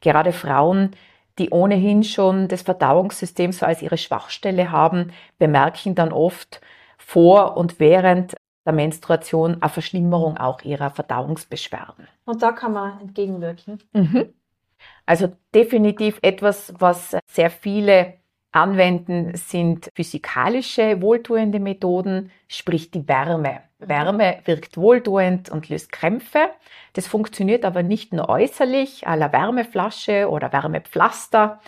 [0.02, 0.92] gerade Frauen,
[1.40, 6.62] die ohnehin schon das Verdauungssystem so als ihre Schwachstelle haben, bemerken dann oft
[6.98, 12.08] vor und während der Menstruation eine Verschlimmerung auch ihrer Verdauungsbeschwerden.
[12.26, 13.80] Und da kann man entgegenwirken.
[13.94, 14.34] Mhm.
[15.06, 18.16] Also definitiv etwas, was sehr viele
[18.54, 23.62] anwenden, sind physikalische wohltuende Methoden, sprich die Wärme.
[23.80, 26.50] Wärme wirkt wohltuend und löst Krämpfe.
[26.94, 31.60] Das funktioniert aber nicht nur äußerlich, à la Wärmeflasche oder Wärmepflaster,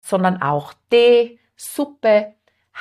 [0.00, 2.34] sondern auch Tee, Suppe,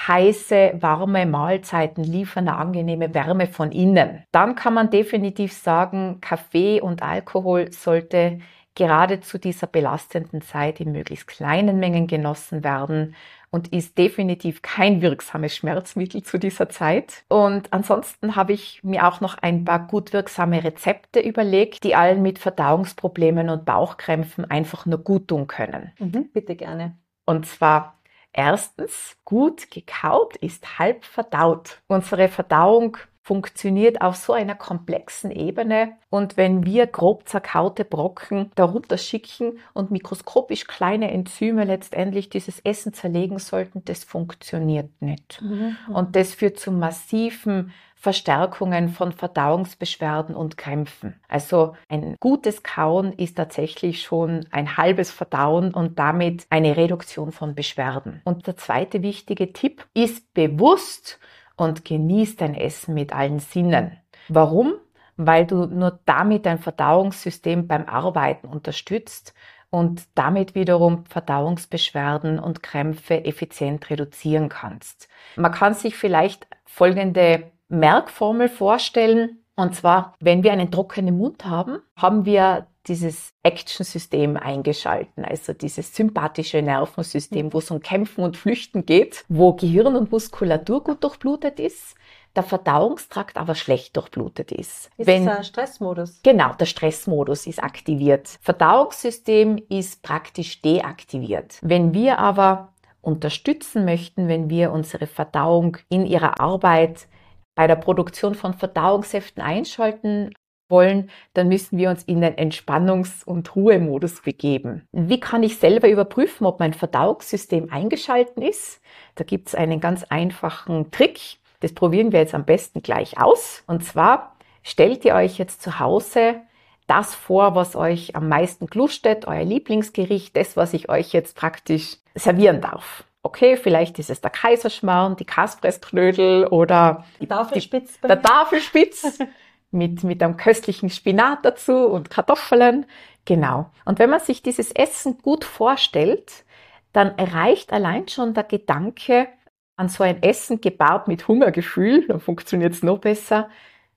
[0.07, 4.23] heiße, warme Mahlzeiten liefern eine angenehme Wärme von innen.
[4.31, 8.39] Dann kann man definitiv sagen, Kaffee und Alkohol sollte
[8.77, 13.15] gerade zu dieser belastenden Zeit in möglichst kleinen Mengen genossen werden
[13.49, 17.23] und ist definitiv kein wirksames Schmerzmittel zu dieser Zeit.
[17.27, 22.21] Und ansonsten habe ich mir auch noch ein paar gut wirksame Rezepte überlegt, die allen
[22.21, 25.91] mit Verdauungsproblemen und Bauchkrämpfen einfach nur gut tun können.
[25.97, 26.95] Mhm, bitte gerne.
[27.25, 27.95] Und zwar
[28.33, 31.81] Erstens, gut gekaut ist halb verdaut.
[31.87, 35.97] Unsere Verdauung funktioniert auf so einer komplexen Ebene.
[36.09, 42.93] Und wenn wir grob zerkaute Brocken darunter schicken und mikroskopisch kleine Enzyme letztendlich dieses Essen
[42.93, 45.41] zerlegen sollten, das funktioniert nicht.
[45.41, 45.75] Mhm.
[45.93, 51.19] Und das führt zu massiven Verstärkungen von Verdauungsbeschwerden und Krämpfen.
[51.27, 57.55] Also ein gutes Kauen ist tatsächlich schon ein halbes Verdauen und damit eine Reduktion von
[57.55, 58.21] Beschwerden.
[58.23, 61.19] Und der zweite wichtige Tipp ist bewusst
[61.57, 63.97] und genieß dein Essen mit allen Sinnen.
[64.29, 64.75] Warum?
[65.17, 69.33] Weil du nur damit dein Verdauungssystem beim Arbeiten unterstützt
[69.69, 75.09] und damit wiederum Verdauungsbeschwerden und Krämpfe effizient reduzieren kannst.
[75.35, 79.43] Man kann sich vielleicht folgende Merkformel vorstellen.
[79.55, 85.95] Und zwar, wenn wir einen trockenen Mund haben, haben wir dieses Action-System eingeschalten, also dieses
[85.95, 91.59] sympathische Nervensystem, wo es um Kämpfen und Flüchten geht, wo Gehirn und Muskulatur gut durchblutet
[91.59, 91.95] ist,
[92.35, 94.89] der Verdauungstrakt aber schlecht durchblutet ist.
[94.97, 96.21] Ist Wenn, das ein Stressmodus?
[96.23, 98.37] Genau, der Stressmodus ist aktiviert.
[98.41, 101.57] Verdauungssystem ist praktisch deaktiviert.
[101.61, 107.07] Wenn wir aber unterstützen möchten, wenn wir unsere Verdauung in ihrer Arbeit
[107.55, 110.31] bei der Produktion von Verdauungssäften einschalten
[110.69, 114.87] wollen, dann müssen wir uns in den Entspannungs- und Ruhemodus begeben.
[114.91, 118.81] Wie kann ich selber überprüfen, ob mein Verdauungssystem eingeschalten ist?
[119.15, 121.19] Da gibt es einen ganz einfachen Trick.
[121.59, 123.63] Das probieren wir jetzt am besten gleich aus.
[123.67, 126.41] Und zwar stellt ihr euch jetzt zu Hause
[126.87, 131.97] das vor, was euch am meisten glustet, euer Lieblingsgericht, das, was ich euch jetzt praktisch
[132.15, 133.03] servieren darf.
[133.23, 137.99] Okay, vielleicht ist es der Kaiserschmarrn, die Kaspressknödel oder die Tafelspitz.
[137.99, 139.19] Die, der Tafelspitz
[139.71, 142.85] mit, mit einem köstlichen Spinat dazu und Kartoffeln.
[143.25, 143.69] Genau.
[143.85, 146.45] Und wenn man sich dieses Essen gut vorstellt,
[146.93, 149.27] dann erreicht allein schon der Gedanke
[149.75, 153.49] an so ein Essen gebaut mit Hungergefühl, dann funktioniert es noch besser,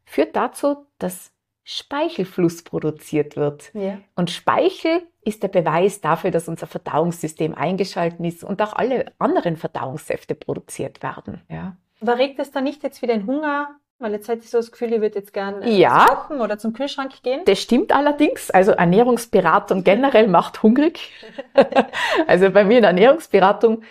[0.05, 1.33] führt dazu, dass
[1.65, 3.73] Speichelfluss produziert wird.
[3.75, 3.99] Ja.
[4.17, 9.57] Und Speichel ist der Beweis dafür, dass unser Verdauungssystem eingeschaltet ist und auch alle anderen
[9.57, 11.43] Verdauungssäfte produziert werden.
[11.49, 11.77] Ja.
[12.01, 14.73] Aber regt es dann nicht jetzt wieder den Hunger weil jetzt hätte ich so das
[14.73, 17.43] Gefühl, ihr würdet jetzt gerne äh, ja, kochen oder zum Kühlschrank gehen.
[17.45, 18.51] Das stimmt allerdings.
[18.51, 21.13] Also Ernährungsberatung generell macht hungrig.
[22.27, 23.83] also bei mir in der Ernährungsberatung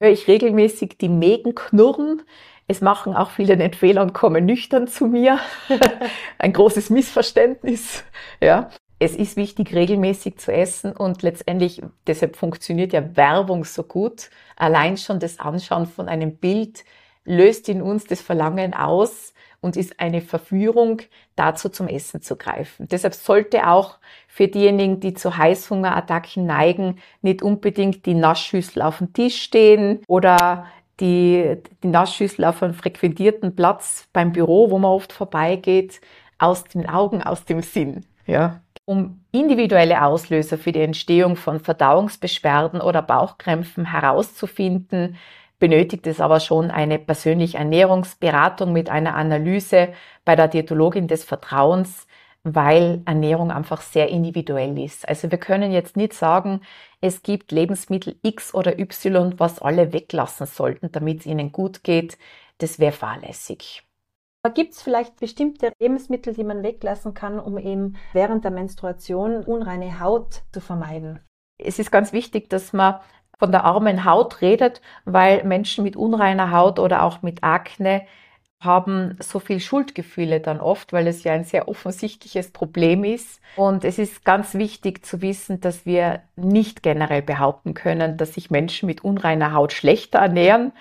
[0.00, 2.22] höre ich regelmäßig die Mägen knurren.
[2.66, 5.38] Es machen auch viele den Fehler und kommen nüchtern zu mir.
[6.38, 8.04] Ein großes Missverständnis.
[8.40, 8.70] Ja.
[8.98, 14.30] Es ist wichtig, regelmäßig zu essen und letztendlich, deshalb funktioniert ja Werbung so gut.
[14.56, 16.84] Allein schon das Anschauen von einem Bild
[17.28, 21.02] löst in uns das Verlangen aus, und ist eine Verführung,
[21.34, 22.86] dazu zum Essen zu greifen.
[22.88, 29.12] Deshalb sollte auch für diejenigen, die zu Heißhungerattacken neigen, nicht unbedingt die Naschschüssel auf dem
[29.12, 30.66] Tisch stehen oder
[31.00, 36.00] die, die Naschschüssel auf einem frequentierten Platz beim Büro, wo man oft vorbeigeht,
[36.38, 38.04] aus den Augen, aus dem Sinn.
[38.26, 38.60] Ja.
[38.84, 45.16] Um individuelle Auslöser für die Entstehung von Verdauungsbeschwerden oder Bauchkrämpfen herauszufinden,
[45.58, 49.92] benötigt es aber schon eine persönliche Ernährungsberatung mit einer Analyse
[50.24, 52.06] bei der Diätologin des Vertrauens,
[52.44, 55.08] weil Ernährung einfach sehr individuell ist.
[55.08, 56.60] Also wir können jetzt nicht sagen,
[57.00, 62.18] es gibt Lebensmittel X oder Y, was alle weglassen sollten, damit es ihnen gut geht.
[62.58, 63.84] Das wäre fahrlässig.
[64.54, 70.00] Gibt es vielleicht bestimmte Lebensmittel, die man weglassen kann, um eben während der Menstruation unreine
[70.00, 71.20] Haut zu vermeiden?
[71.58, 73.00] Es ist ganz wichtig, dass man
[73.38, 78.02] von der armen Haut redet, weil Menschen mit unreiner Haut oder auch mit Akne
[78.60, 83.40] haben so viel Schuldgefühle dann oft, weil es ja ein sehr offensichtliches Problem ist.
[83.54, 88.50] Und es ist ganz wichtig zu wissen, dass wir nicht generell behaupten können, dass sich
[88.50, 90.72] Menschen mit unreiner Haut schlechter ernähren.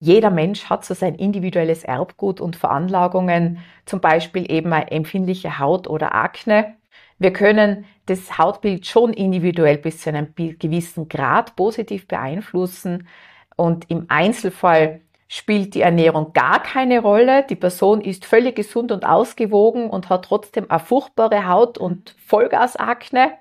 [0.00, 5.86] Jeder Mensch hat so sein individuelles Erbgut und Veranlagungen, zum Beispiel eben eine empfindliche Haut
[5.86, 6.74] oder Akne.
[7.18, 13.08] Wir können das Hautbild schon individuell bis zu einem gewissen Grad positiv beeinflussen
[13.56, 17.44] und im Einzelfall spielt die Ernährung gar keine Rolle.
[17.48, 23.32] Die Person ist völlig gesund und ausgewogen und hat trotzdem eine furchtbare Haut und Vollgasakne.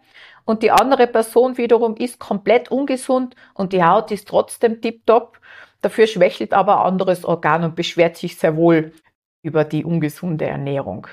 [0.46, 5.40] Und die andere Person wiederum ist komplett ungesund und die Haut ist trotzdem tiptop.
[5.82, 8.94] Dafür schwächelt aber ein anderes Organ und beschwert sich sehr wohl
[9.44, 11.08] über die ungesunde Ernährung.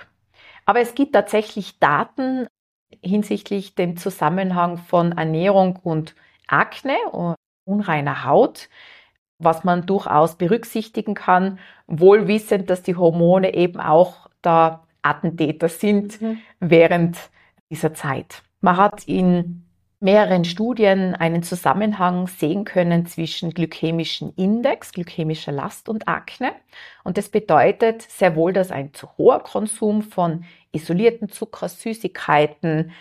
[0.64, 2.46] Aber es gibt tatsächlich Daten
[3.02, 6.14] hinsichtlich dem Zusammenhang von Ernährung und
[6.46, 8.68] Akne und unreiner Haut,
[9.38, 16.20] was man durchaus berücksichtigen kann, wohl wissend, dass die Hormone eben auch da Attentäter sind
[16.20, 16.38] mhm.
[16.60, 17.18] während
[17.70, 18.42] dieser Zeit.
[18.60, 19.64] Man hat in
[20.02, 26.52] mehreren Studien einen Zusammenhang sehen können zwischen glykämischen Index, glykämischer Last und Akne.
[27.04, 32.92] Und das bedeutet sehr wohl, dass ein zu hoher Konsum von isolierten Zucker, Süßigkeiten,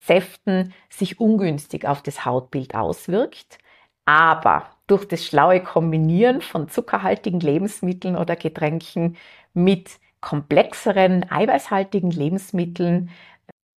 [0.00, 3.58] Säften sich ungünstig auf das Hautbild auswirkt.
[4.04, 9.16] Aber durch das schlaue Kombinieren von zuckerhaltigen Lebensmitteln oder Getränken
[9.54, 13.10] mit komplexeren, eiweißhaltigen Lebensmitteln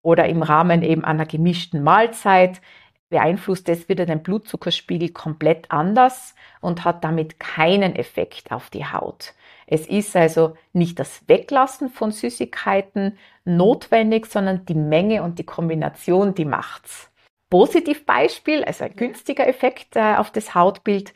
[0.05, 2.61] oder im Rahmen eben einer gemischten Mahlzeit
[3.09, 9.33] beeinflusst es wieder den Blutzuckerspiegel komplett anders und hat damit keinen Effekt auf die Haut.
[9.65, 16.35] Es ist also nicht das Weglassen von Süßigkeiten notwendig, sondern die Menge und die Kombination,
[16.35, 17.11] die macht's.
[17.49, 21.13] Positivbeispiel, also ein günstiger Effekt äh, auf das Hautbild,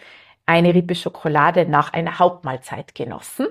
[0.48, 3.48] eine Rippe Schokolade nach einer Hauptmahlzeit genossen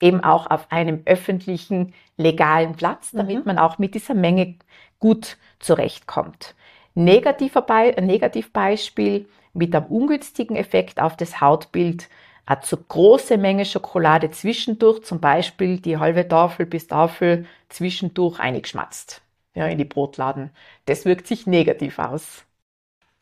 [0.00, 3.42] eben auch auf einem öffentlichen, legalen Platz, damit mhm.
[3.44, 4.56] man auch mit dieser Menge
[4.98, 6.54] gut zurechtkommt.
[6.94, 12.08] Negativer Be Negativbeispiel mit einem ungünstigen Effekt auf das Hautbild,
[12.46, 19.22] eine zu große Menge Schokolade zwischendurch, zum Beispiel die halbe Tafel bis Tafel zwischendurch eingeschmatzt
[19.54, 20.50] ja, in die Brotladen.
[20.86, 22.44] Das wirkt sich negativ aus.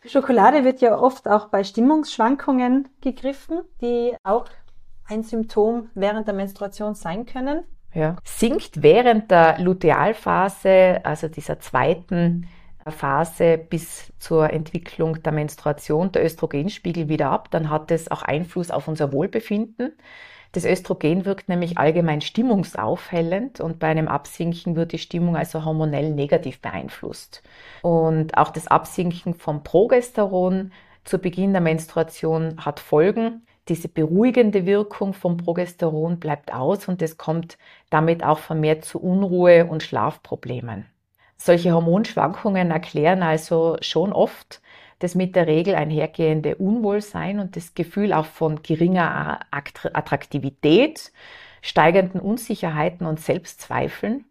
[0.04, 4.46] Schokolade wird ja oft auch bei Stimmungsschwankungen gegriffen, die auch
[5.08, 7.64] ein Symptom während der Menstruation sein können.
[7.94, 8.16] Ja.
[8.24, 12.46] Sinkt während der Lutealphase, also dieser zweiten
[12.86, 18.70] Phase bis zur Entwicklung der Menstruation der Östrogenspiegel wieder ab, dann hat es auch Einfluss
[18.70, 19.92] auf unser Wohlbefinden.
[20.52, 26.10] Das Östrogen wirkt nämlich allgemein stimmungsaufhellend und bei einem Absinken wird die Stimmung also hormonell
[26.14, 27.42] negativ beeinflusst.
[27.82, 30.72] Und auch das Absinken vom Progesteron
[31.04, 33.42] zu Beginn der Menstruation hat Folgen.
[33.68, 37.58] Diese beruhigende Wirkung vom Progesteron bleibt aus und es kommt
[37.90, 40.86] damit auch vermehrt zu Unruhe und Schlafproblemen.
[41.36, 44.60] Solche Hormonschwankungen erklären also schon oft
[44.98, 51.12] das mit der Regel einhergehende Unwohlsein und das Gefühl auch von geringer Attraktivität,
[51.62, 54.24] steigenden Unsicherheiten und Selbstzweifeln.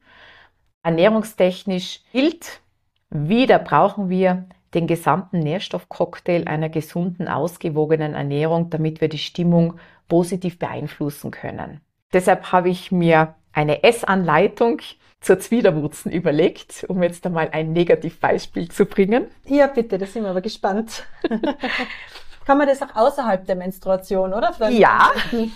[0.84, 2.62] Ernährungstechnisch gilt,
[3.10, 4.46] wieder brauchen wir
[4.78, 11.82] den gesamten Nährstoffcocktail einer gesunden, ausgewogenen Ernährung, damit wir die Stimmung positiv beeinflussen können.
[12.14, 14.82] Deshalb habe ich mir eine Essanleitung
[15.20, 19.26] zur Zwiderwurzen überlegt, um jetzt einmal ein Negativbeispiel zu bringen.
[19.46, 21.04] Ja, bitte, da sind wir aber gespannt.
[22.46, 24.54] Kann man das auch außerhalb der Menstruation, oder?
[24.54, 25.10] Vielleicht ja,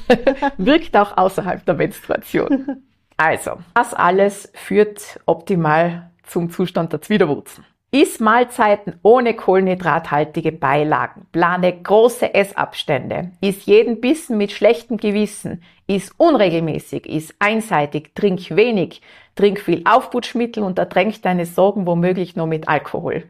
[0.58, 2.84] wirkt auch außerhalb der Menstruation.
[3.18, 7.64] Also, das alles führt optimal zum Zustand der Zwiderwurzen.
[7.94, 11.28] Iss Mahlzeiten ohne kohlenhydrathaltige Beilagen.
[11.34, 13.32] Plane große Essabstände.
[13.42, 15.62] Iss jeden Bissen mit schlechtem Gewissen.
[15.88, 17.06] Iss unregelmäßig.
[17.06, 18.16] Iss einseitig.
[18.16, 19.02] Trink wenig.
[19.36, 23.30] Trink viel Aufputschmittel und ertränk deine Sorgen womöglich nur mit Alkohol.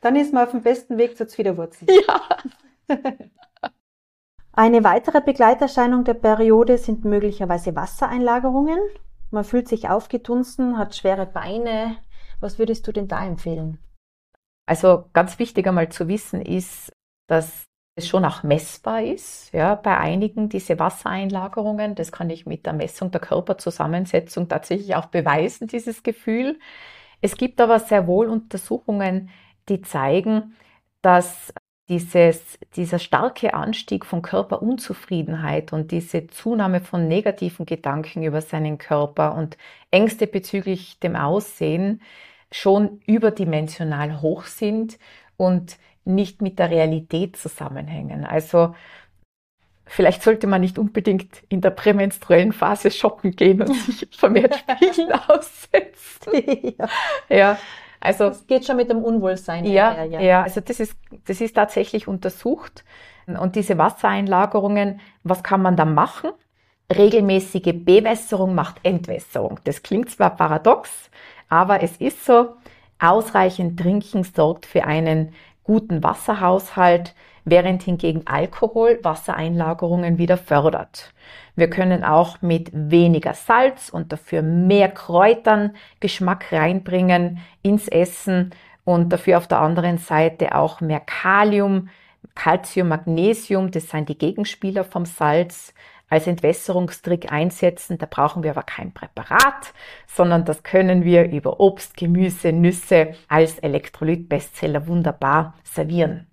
[0.00, 1.86] Dann ist man auf dem besten Weg zur Zwiderwurzel.
[2.88, 2.98] Ja.
[4.52, 8.80] Eine weitere Begleiterscheinung der Periode sind möglicherweise Wassereinlagerungen.
[9.30, 11.98] Man fühlt sich aufgedunsen, hat schwere Beine.
[12.40, 13.78] Was würdest du denn da empfehlen?
[14.72, 16.90] Also ganz wichtig einmal zu wissen ist,
[17.26, 21.94] dass es schon auch messbar ist, ja, bei einigen diese Wassereinlagerungen.
[21.94, 26.58] Das kann ich mit der Messung der Körperzusammensetzung tatsächlich auch beweisen, dieses Gefühl.
[27.20, 29.28] Es gibt aber sehr wohl Untersuchungen,
[29.68, 30.56] die zeigen,
[31.02, 31.52] dass
[31.90, 39.34] dieses, dieser starke Anstieg von Körperunzufriedenheit und diese Zunahme von negativen Gedanken über seinen Körper
[39.34, 39.58] und
[39.90, 42.00] Ängste bezüglich dem Aussehen
[42.52, 44.98] schon überdimensional hoch sind
[45.36, 48.24] und nicht mit der Realität zusammenhängen.
[48.24, 48.74] Also
[49.86, 55.12] vielleicht sollte man nicht unbedingt in der prämenstruellen Phase shoppen gehen und sich vermehrt Spielen
[55.28, 56.74] aussetzen.
[56.78, 56.88] ja.
[57.28, 57.58] ja.
[58.00, 59.64] Also das geht schon mit dem Unwohlsein.
[59.64, 60.20] Ja, her, ja.
[60.20, 60.42] ja.
[60.42, 62.84] Also das ist das ist tatsächlich untersucht
[63.26, 66.30] und diese Wassereinlagerungen, was kann man da machen?
[66.92, 69.60] Regelmäßige Bewässerung macht Entwässerung.
[69.64, 71.10] Das klingt zwar paradox,
[71.52, 72.54] aber es ist so,
[72.98, 75.34] ausreichend Trinken sorgt für einen
[75.64, 81.12] guten Wasserhaushalt, während hingegen Alkohol Wassereinlagerungen wieder fördert.
[81.54, 89.12] Wir können auch mit weniger Salz und dafür mehr Kräutern Geschmack reinbringen ins Essen und
[89.12, 91.90] dafür auf der anderen Seite auch mehr Kalium,
[92.34, 95.74] Calcium, Magnesium, das sind die Gegenspieler vom Salz,
[96.12, 97.96] als Entwässerungstrick einsetzen.
[97.96, 99.72] Da brauchen wir aber kein Präparat,
[100.06, 106.26] sondern das können wir über Obst, Gemüse, Nüsse als Elektrolyt-Bestseller wunderbar servieren.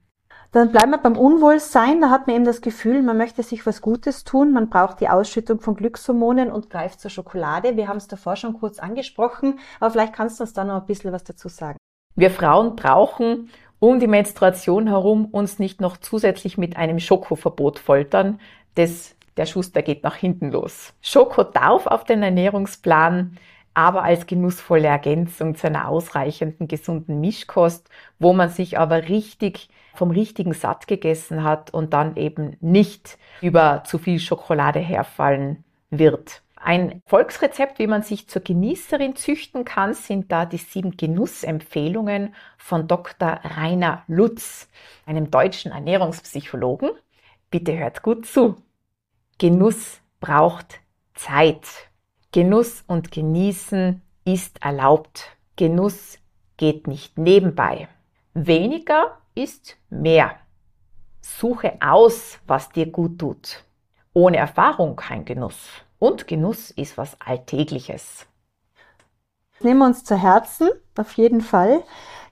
[0.52, 2.02] Dann bleiben wir beim Unwohlsein.
[2.02, 4.52] Da hat man eben das Gefühl, man möchte sich was Gutes tun.
[4.52, 7.78] Man braucht die Ausschüttung von Glückshormonen und greift zur Schokolade.
[7.78, 10.88] Wir haben es davor schon kurz angesprochen, aber vielleicht kannst du uns da noch ein
[10.88, 11.78] bisschen was dazu sagen.
[12.16, 18.42] Wir Frauen brauchen um die Menstruation herum uns nicht noch zusätzlich mit einem Schokoverbot foltern.
[18.76, 20.94] Das der Schuster geht nach hinten los.
[21.02, 23.38] Schoko darf auf den Ernährungsplan,
[23.74, 30.12] aber als genussvolle Ergänzung zu einer ausreichenden gesunden Mischkost, wo man sich aber richtig vom
[30.12, 36.42] richtigen satt gegessen hat und dann eben nicht über zu viel Schokolade herfallen wird.
[36.62, 42.90] Ein Volksrezept, wie man sich zur Genießerin züchten kann, sind da die sieben Genussempfehlungen von
[42.90, 43.40] Dr.
[43.44, 44.68] Rainer Lutz,
[45.06, 46.90] einem deutschen Ernährungspsychologen.
[47.50, 48.58] Bitte hört gut zu.
[49.40, 50.82] Genuss braucht
[51.16, 51.66] Zeit.
[52.34, 55.38] Genuss und Genießen ist erlaubt.
[55.56, 56.18] Genuss
[56.58, 57.88] geht nicht nebenbei.
[58.34, 60.32] Weniger ist mehr.
[61.22, 63.64] Suche aus, was dir gut tut.
[64.12, 65.70] Ohne Erfahrung kein Genuss.
[66.00, 68.26] Und Genuss ist was Alltägliches.
[69.62, 70.68] Nehmen wir uns zu Herzen,
[70.98, 71.82] auf jeden Fall.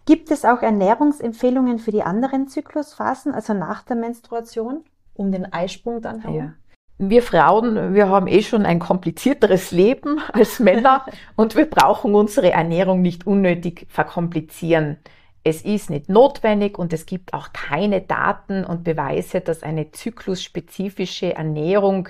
[0.06, 4.84] Gibt es auch Ernährungsempfehlungen für die anderen Zyklusphasen, also nach der Menstruation,
[5.14, 6.36] um den Eisprung dann herum?
[6.36, 6.54] Ja
[7.00, 12.52] wir Frauen, wir haben eh schon ein komplizierteres Leben als Männer und wir brauchen unsere
[12.52, 14.98] Ernährung nicht unnötig verkomplizieren.
[15.44, 21.36] Es ist nicht notwendig und es gibt auch keine Daten und Beweise, dass eine zyklusspezifische
[21.36, 22.10] Ernährung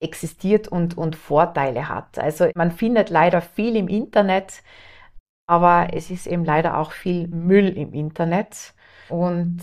[0.00, 2.18] existiert und, und Vorteile hat.
[2.18, 4.62] Also man findet leider viel im Internet,
[5.46, 8.74] aber es ist eben leider auch viel Müll im Internet
[9.08, 9.60] und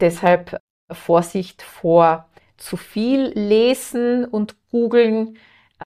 [0.00, 0.60] deshalb
[0.92, 5.38] Vorsicht vor zu viel lesen und googeln.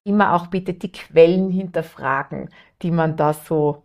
[0.03, 2.49] Immer auch bitte die Quellen hinterfragen,
[2.81, 3.83] die man da so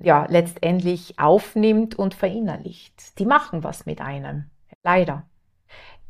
[0.00, 3.18] ja letztendlich aufnimmt und verinnerlicht.
[3.18, 4.50] Die machen was mit einem.
[4.82, 5.26] Leider.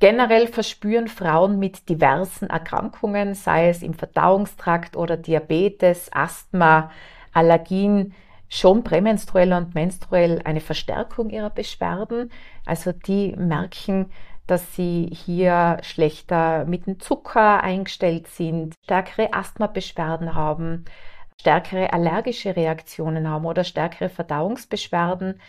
[0.01, 6.91] Generell verspüren Frauen mit diversen Erkrankungen, sei es im Verdauungstrakt oder Diabetes, Asthma,
[7.33, 8.13] Allergien,
[8.49, 12.31] schon prämenstruell und menstruell eine Verstärkung ihrer Beschwerden.
[12.67, 14.11] Also die merken,
[14.47, 20.85] dass sie hier schlechter mit dem Zucker eingestellt sind, stärkere Asthmabeschwerden haben,
[21.41, 25.41] stärkere allergische Reaktionen haben oder stärkere Verdauungsbeschwerden.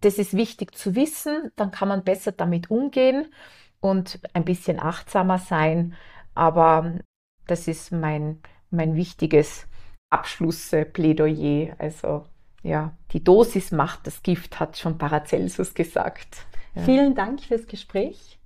[0.00, 3.32] Das ist wichtig zu wissen, dann kann man besser damit umgehen
[3.80, 5.94] und ein bisschen achtsamer sein.
[6.34, 6.98] Aber
[7.46, 8.40] das ist mein,
[8.70, 9.66] mein wichtiges
[10.10, 11.74] Abschlussplädoyer.
[11.78, 12.26] Also
[12.62, 16.46] ja, die Dosis macht das Gift, hat schon Paracelsus gesagt.
[16.74, 16.82] Ja.
[16.82, 18.38] Vielen Dank fürs Gespräch.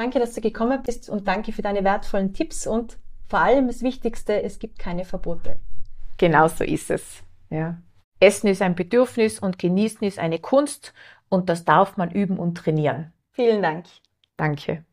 [0.00, 2.96] Danke, dass du gekommen bist und danke für deine wertvollen Tipps und
[3.28, 5.58] vor allem das Wichtigste, es gibt keine Verbote.
[6.16, 7.22] Genau so ist es.
[7.50, 7.76] Ja.
[8.18, 10.94] Essen ist ein Bedürfnis und Genießen ist eine Kunst
[11.28, 13.12] und das darf man üben und trainieren.
[13.32, 13.84] Vielen Dank.
[14.38, 14.86] Danke.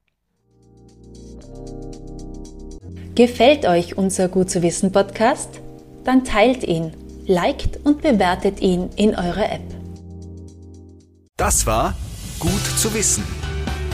[3.15, 5.61] Gefällt euch unser Gut zu wissen Podcast?
[6.03, 6.91] Dann teilt ihn,
[7.25, 9.73] liked und bewertet ihn in eurer App.
[11.37, 11.95] Das war
[12.39, 13.23] Gut zu wissen